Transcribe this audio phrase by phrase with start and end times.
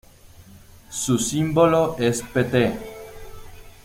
[0.89, 2.73] Su símbolo es pt.